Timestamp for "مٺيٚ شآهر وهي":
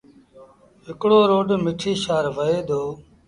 1.63-2.59